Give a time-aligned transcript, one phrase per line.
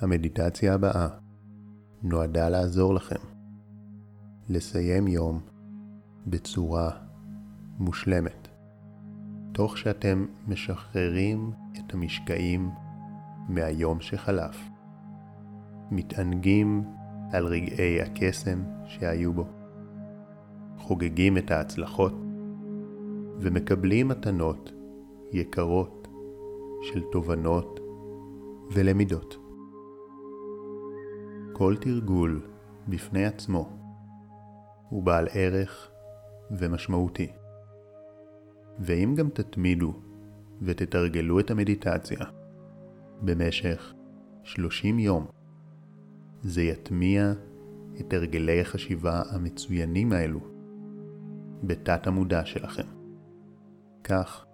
[0.00, 1.08] המדיטציה הבאה
[2.02, 3.20] נועדה לעזור לכם
[4.48, 5.40] לסיים יום
[6.26, 6.90] בצורה
[7.78, 8.48] מושלמת,
[9.52, 12.70] תוך שאתם משחררים את המשקעים
[13.48, 14.68] מהיום שחלף,
[15.90, 16.84] מתענגים
[17.32, 19.46] על רגעי הקסם שהיו בו,
[20.78, 22.14] חוגגים את ההצלחות
[23.40, 24.72] ומקבלים מתנות
[25.32, 26.08] יקרות
[26.82, 27.80] של תובנות
[28.70, 29.45] ולמידות.
[31.58, 32.40] כל תרגול
[32.88, 33.68] בפני עצמו
[34.88, 35.90] הוא בעל ערך
[36.50, 37.32] ומשמעותי.
[38.78, 39.94] ואם גם תתמידו
[40.62, 42.18] ותתרגלו את המדיטציה
[43.22, 43.92] במשך
[44.44, 45.26] 30 יום,
[46.42, 47.32] זה יטמיע
[48.00, 50.40] את הרגלי החשיבה המצוינים האלו
[51.62, 52.86] בתת המודע שלכם,
[54.04, 54.44] כך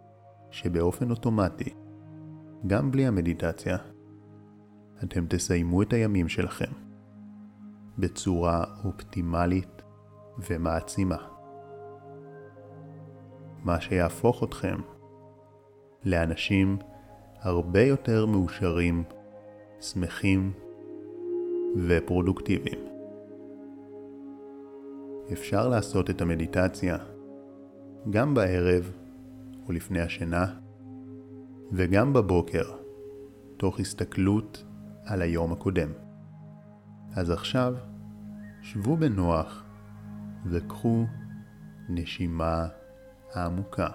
[0.50, 1.70] שבאופן אוטומטי,
[2.66, 3.77] גם בלי המדיטציה,
[5.03, 6.91] אתם תסיימו את הימים שלכם
[7.98, 9.83] בצורה אופטימלית
[10.39, 11.16] ומעצימה.
[13.64, 14.77] מה שיהפוך אתכם
[16.05, 16.78] לאנשים
[17.41, 19.05] הרבה יותר מאושרים,
[19.81, 20.53] שמחים
[21.89, 22.78] ופרודוקטיביים.
[25.33, 26.97] אפשר לעשות את המדיטציה
[28.11, 28.92] גם בערב
[29.69, 30.47] או לפני השינה,
[31.72, 32.64] וגם בבוקר,
[33.56, 34.64] תוך הסתכלות
[35.05, 35.88] על היום הקודם.
[37.16, 37.75] אז עכשיו,
[38.62, 39.64] שבו בנוח
[40.46, 41.06] וקחו
[41.88, 42.69] נשימה
[43.36, 43.88] עמוקה.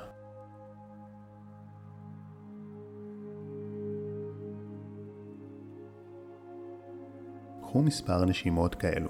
[7.61, 9.09] קחו מספר נשימות כאלו,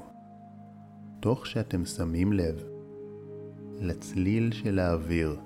[1.20, 2.64] תוך שאתם שמים לב
[3.80, 5.40] לצליל של האוויר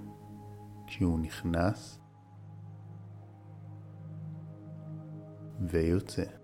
[0.87, 1.99] כשהוא נכנס
[5.59, 6.40] ויוצא.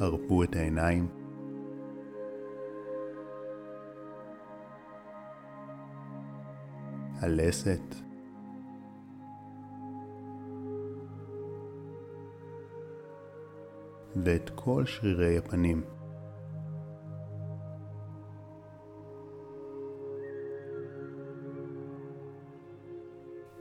[0.00, 1.08] הרפו את העיניים.
[7.20, 7.94] הלסת.
[14.16, 15.82] ואת כל שרירי הפנים.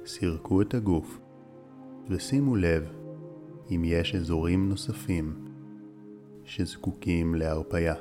[0.05, 1.19] סירקו את הגוף
[2.09, 2.83] ושימו לב
[3.71, 5.50] אם יש אזורים נוספים
[6.51, 7.95] שזקוקים להרפייה.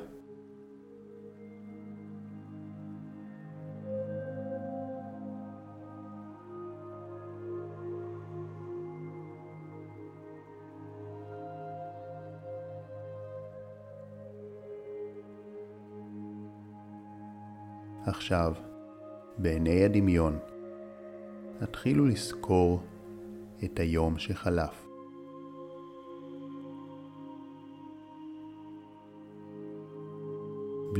[18.05, 18.53] עכשיו,
[19.37, 20.39] בעיני הדמיון,
[21.61, 22.83] התחילו לזכור
[23.63, 24.90] את היום שחלף.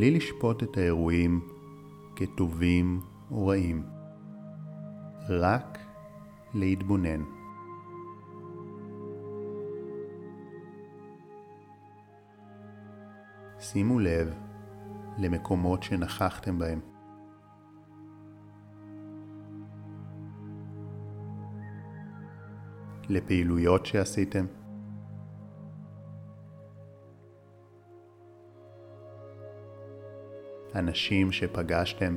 [0.02, 1.48] בלי לשפוט את האירועים
[2.16, 3.02] כטובים
[3.32, 3.84] או רעים,
[5.30, 5.78] רק
[6.54, 7.24] להתבונן.
[13.60, 14.34] שימו לב
[15.18, 16.80] למקומות שנכחתם בהם.
[23.10, 24.46] לפעילויות שעשיתם.
[30.76, 32.16] אנשים שפגשתם.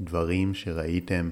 [0.00, 1.30] דברים שראיתם.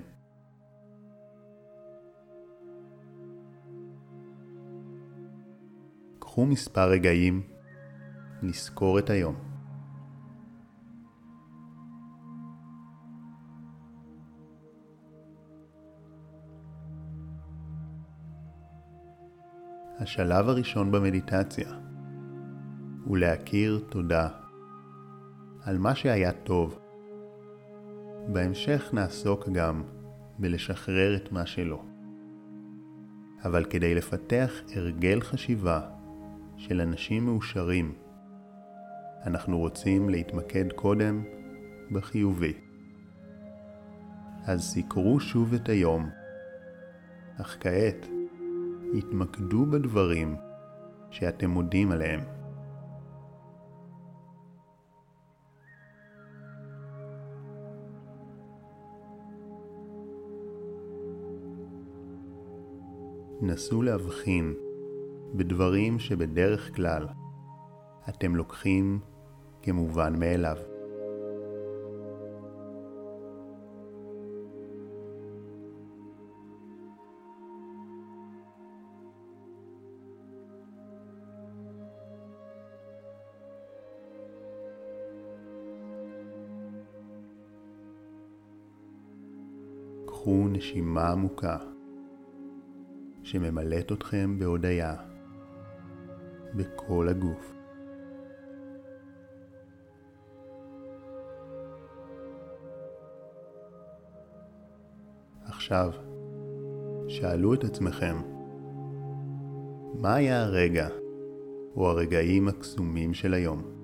[6.18, 7.42] קחו מספר רגעים
[8.42, 9.49] לזכור את היום.
[20.00, 21.72] השלב הראשון במדיטציה
[23.04, 24.28] הוא להכיר תודה
[25.62, 26.78] על מה שהיה טוב.
[28.28, 29.82] בהמשך נעסוק גם
[30.38, 31.82] בלשחרר את מה שלא.
[33.44, 35.80] אבל כדי לפתח הרגל חשיבה
[36.56, 37.94] של אנשים מאושרים,
[39.26, 41.22] אנחנו רוצים להתמקד קודם
[41.92, 42.54] בחיובי.
[44.44, 46.10] אז סיקרו שוב את היום,
[47.40, 48.19] אך כעת
[48.94, 50.36] התמקדו בדברים
[51.10, 52.20] שאתם מודים עליהם.
[63.42, 64.54] נסו להבחין
[65.34, 67.08] בדברים שבדרך כלל
[68.08, 69.00] אתם לוקחים
[69.62, 70.69] כמובן מאליו.
[90.20, 91.56] קחו נשימה עמוקה
[93.22, 94.94] שממלאת אתכם בהודיה
[96.54, 97.54] בכל הגוף.
[105.44, 105.90] עכשיו,
[107.08, 108.16] שאלו את עצמכם,
[109.94, 110.88] מה היה הרגע
[111.76, 113.79] או הרגעים הקסומים של היום?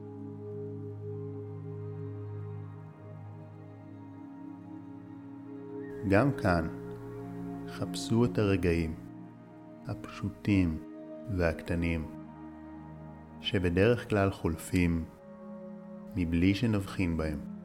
[6.09, 6.69] גם כאן,
[7.69, 8.95] חפשו את הרגעים
[9.87, 10.79] הפשוטים
[11.37, 12.07] והקטנים
[13.41, 15.05] שבדרך כלל חולפים
[16.17, 17.56] מבלי שנבחין בהם.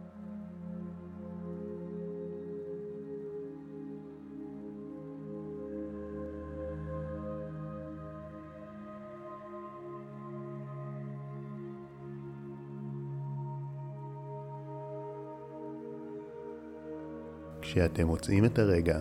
[17.72, 19.00] כשאתם מוצאים את הרגע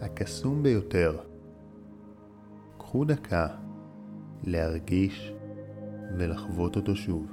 [0.00, 1.16] הקסום ביותר,
[2.78, 3.46] קחו דקה
[4.44, 5.32] להרגיש
[6.18, 7.32] ולחוות אותו שוב.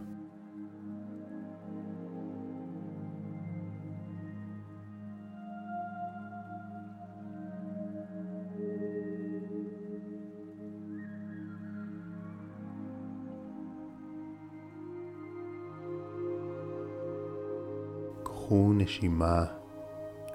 [18.24, 19.61] קחו נשימה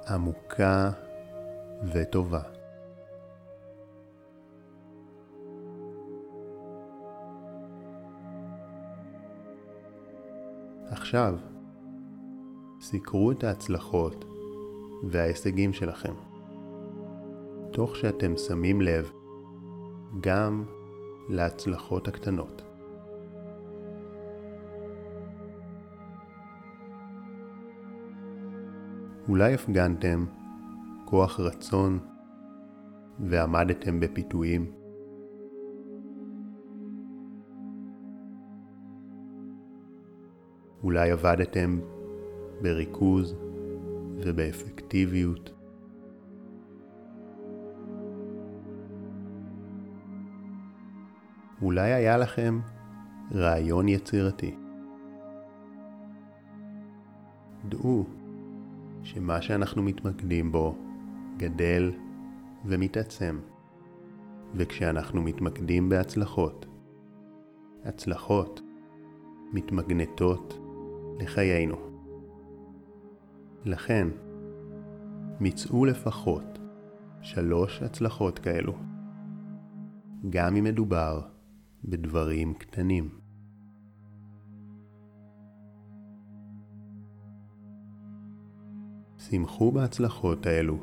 [0.08, 0.90] עמוקה
[1.92, 2.40] וטובה.
[10.90, 11.34] עכשיו,
[12.80, 14.24] סיקרו את ההצלחות
[15.10, 16.14] וההישגים שלכם,
[17.72, 19.10] תוך שאתם שמים לב
[20.20, 20.64] גם
[21.28, 22.65] להצלחות הקטנות.
[29.28, 30.24] אולי הפגנתם
[31.04, 31.98] כוח רצון
[33.20, 34.72] ועמדתם בפיתויים.
[40.82, 41.78] אולי עבדתם
[42.62, 43.36] בריכוז
[44.16, 45.52] ובאפקטיביות.
[51.62, 52.60] אולי היה לכם
[53.34, 54.56] רעיון יצירתי.
[57.68, 58.15] דעו
[59.16, 60.76] שמה שאנחנו מתמקדים בו
[61.36, 61.92] גדל
[62.64, 63.38] ומתעצם,
[64.54, 66.66] וכשאנחנו מתמקדים בהצלחות,
[67.84, 68.60] הצלחות
[69.52, 70.58] מתמגנטות
[71.20, 71.76] לחיינו.
[73.64, 74.08] לכן,
[75.40, 76.58] מצאו לפחות
[77.22, 78.74] שלוש הצלחות כאלו,
[80.30, 81.20] גם אם מדובר
[81.84, 83.25] בדברים קטנים.
[89.30, 90.78] שמחו בהצלחות האלו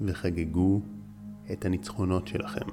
[0.00, 0.80] וחגגו
[1.52, 2.66] את הניצחונות שלכם.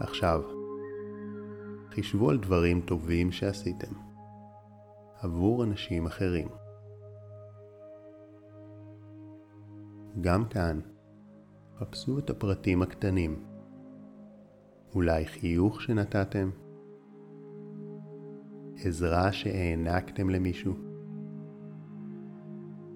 [0.00, 0.42] עכשיו,
[1.90, 4.09] חישבו על דברים טובים שעשיתם.
[5.22, 6.48] עבור אנשים אחרים.
[10.20, 10.80] גם כאן,
[11.78, 13.44] חפשו את הפרטים הקטנים.
[14.94, 16.50] אולי חיוך שנתתם?
[18.84, 20.74] עזרה שהענקתם למישהו?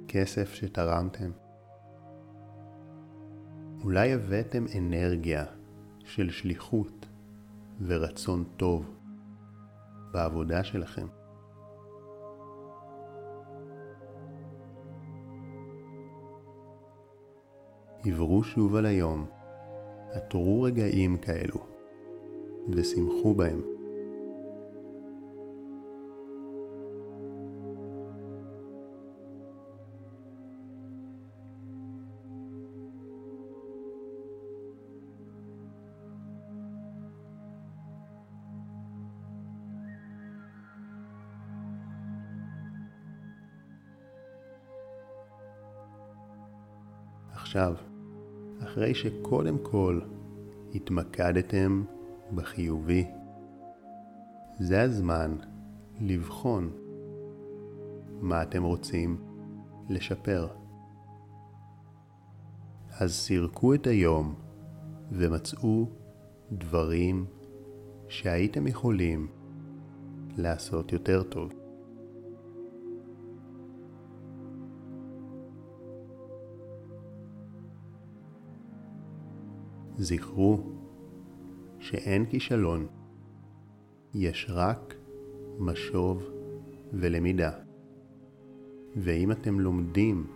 [0.08, 1.30] כסף שתרמתם?
[3.82, 5.44] אולי הבאתם אנרגיה
[6.04, 7.06] של שליחות
[7.80, 8.94] ורצון טוב
[10.12, 11.06] בעבודה שלכם.
[18.06, 19.26] עברו שוב על היום,
[20.12, 21.66] עטרו רגעים כאלו,
[22.68, 23.62] ושמחו בהם.
[47.32, 47.74] עכשיו,
[48.62, 50.00] אחרי שקודם כל
[50.74, 51.84] התמקדתם
[52.34, 53.04] בחיובי,
[54.60, 55.36] זה הזמן
[56.00, 56.70] לבחון
[58.20, 59.16] מה אתם רוצים
[59.88, 60.48] לשפר.
[62.98, 64.34] אז סירקו את היום
[65.12, 65.86] ומצאו
[66.52, 67.26] דברים
[68.08, 69.28] שהייתם יכולים
[70.36, 71.63] לעשות יותר טוב.
[80.04, 80.60] זכרו
[81.78, 82.86] שאין כישלון,
[84.14, 84.94] יש רק
[85.58, 86.22] משוב
[86.92, 87.50] ולמידה.
[88.96, 90.26] ואם אתם לומדים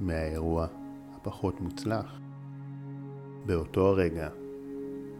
[0.00, 0.66] מהאירוע
[1.14, 2.20] הפחות מוצלח,
[3.46, 4.28] באותו הרגע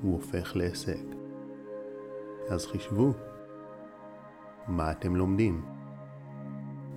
[0.02, 1.04] הוא הופך להישג.
[2.48, 3.12] אז חישבו
[4.68, 5.64] מה אתם לומדים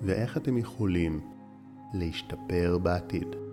[0.02, 1.20] ואיך אתם יכולים
[1.94, 3.45] להשתפר בעתיד.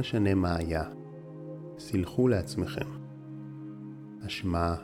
[0.00, 0.82] משנה מה היה,
[1.78, 2.86] סילחו לעצמכם.
[4.26, 4.76] אשמה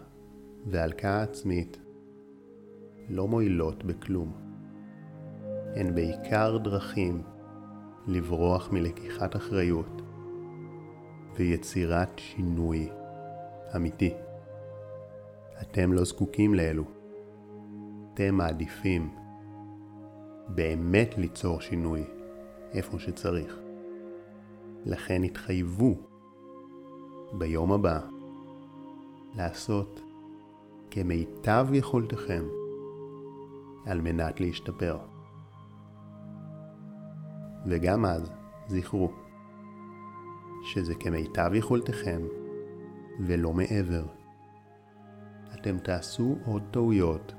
[0.67, 1.79] והלקאה עצמית
[3.09, 4.33] לא מועילות בכלום.
[5.77, 7.23] הן בעיקר דרכים
[8.07, 10.03] לברוח מלקיחת אחריות
[11.37, 12.89] ויצירת שינוי
[13.77, 14.15] אמיתי.
[15.63, 16.85] אתם לא זקוקים לאלו.
[18.15, 19.15] אתם מעדיפים
[20.49, 22.05] באמת ליצור שינוי
[22.73, 23.66] איפה שצריך.
[24.87, 25.95] לכן התחייבו
[27.33, 28.01] ביום הבא
[29.35, 30.01] לעשות
[30.91, 32.45] כמיטב יכולתכם
[33.87, 34.99] על מנת להשתפר.
[37.67, 38.33] וגם אז
[38.69, 39.13] זכרו
[40.65, 42.23] שזה כמיטב יכולתכם
[43.21, 44.07] ולא מעבר.
[45.55, 47.35] אתם תעשו עוד טעויות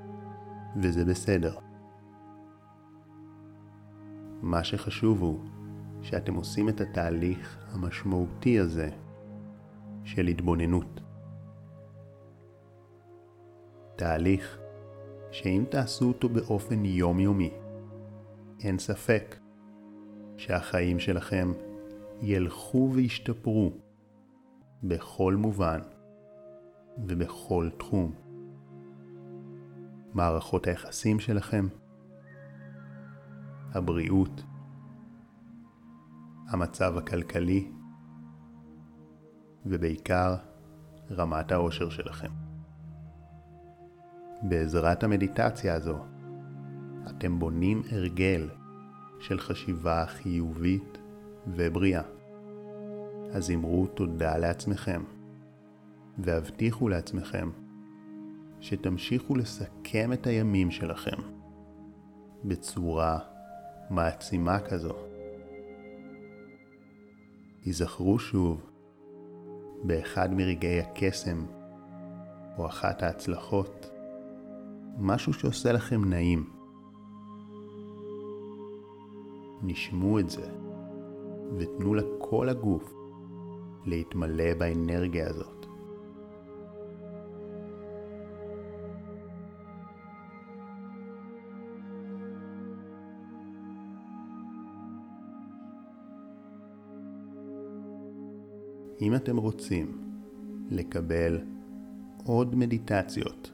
[0.82, 1.56] וזה בסדר.
[4.42, 5.40] מה שחשוב הוא
[6.02, 8.90] שאתם עושים את התהליך המשמעותי הזה
[10.04, 11.02] של התבוננות.
[13.96, 14.60] תהליך
[15.32, 17.52] שאם תעשו אותו באופן יומיומי,
[18.60, 19.36] אין ספק
[20.38, 21.52] שהחיים שלכם
[22.22, 23.72] ילכו וישתפרו
[24.84, 25.80] בכל מובן
[26.98, 28.12] ובכל תחום.
[30.14, 31.68] מערכות היחסים שלכם,
[33.74, 34.44] הבריאות,
[36.48, 37.72] המצב הכלכלי,
[39.66, 40.36] ובעיקר
[41.12, 42.32] רמת האושר שלכם.
[44.42, 45.98] בעזרת המדיטציה הזו,
[47.10, 48.50] אתם בונים הרגל
[49.20, 50.98] של חשיבה חיובית
[51.48, 52.02] ובריאה.
[53.34, 55.04] אז אמרו תודה לעצמכם,
[56.18, 57.50] והבטיחו לעצמכם
[58.60, 61.18] שתמשיכו לסכם את הימים שלכם
[62.46, 63.20] בצורה
[63.90, 64.94] מעצימה כזו.
[67.68, 68.70] היזכרו שוב
[69.84, 71.46] באחד מרגעי הקסם
[72.58, 73.90] או אחת ההצלחות,
[74.98, 76.50] משהו שעושה לכם נעים.
[79.62, 80.50] נשמו את זה
[81.58, 82.94] ותנו לכל הגוף
[83.86, 85.57] להתמלא באנרגיה הזאת.
[99.02, 99.98] אם אתם רוצים
[100.70, 101.40] לקבל
[102.26, 103.52] עוד מדיטציות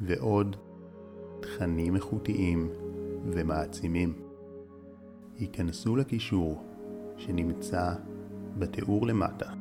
[0.00, 0.56] ועוד
[1.40, 2.68] תכנים איכותיים
[3.26, 4.12] ומעצימים,
[5.38, 6.64] היכנסו לקישור
[7.16, 7.94] שנמצא
[8.58, 9.52] בתיאור למטה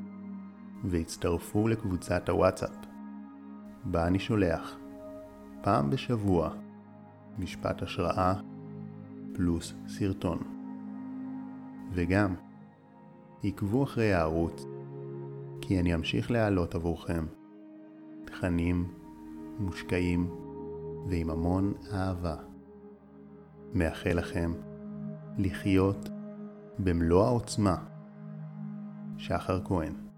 [0.84, 2.76] והצטרפו לקבוצת הוואטסאפ
[3.84, 4.78] בה אני שולח
[5.62, 6.50] פעם בשבוע
[7.40, 8.34] משפט השראה
[9.34, 10.40] פלוס סרטון.
[11.92, 12.36] וגם
[13.44, 14.66] עקבו אחרי הערוץ
[15.62, 17.26] כי אני אמשיך להעלות עבורכם
[18.26, 18.88] תכנים
[19.60, 20.30] מושקעים
[21.08, 22.36] ועם המון אהבה.
[23.74, 24.52] מאחל לכם
[25.38, 26.10] לחיות
[26.80, 27.76] במלוא העוצמה.
[29.18, 30.09] שחר כהן